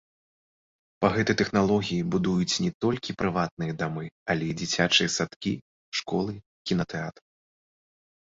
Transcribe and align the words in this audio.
Па 1.03 1.09
гэтай 1.15 1.35
тэхналогіі 1.41 2.07
будуюць 2.15 2.61
не 2.65 2.71
толькі 2.85 3.15
прыватныя 3.21 3.75
дамы, 3.81 4.05
але 4.35 4.43
і 4.47 4.55
дзіцячыя 4.61 5.11
садкі, 5.17 5.53
школы, 5.99 6.33
кінатэатры. 6.71 7.23